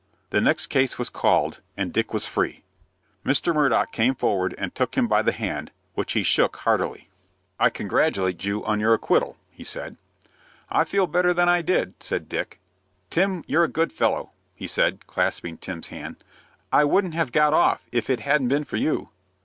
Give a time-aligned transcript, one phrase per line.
[0.31, 2.63] The next case was called, and Dick was free.
[3.23, 3.53] Mr.
[3.53, 7.07] Murdock came forward, and took him by the hand, which he shook heartily.
[7.59, 9.97] "I congratulate you on your acquittal," he said.
[10.71, 12.59] "I feel a little better than I did," said Dick.
[13.11, 16.15] "Tim, you're a good fellow," he said, clasping Tim's hand.
[16.73, 19.09] "I wouldn't have got off, if it hadn't been for you."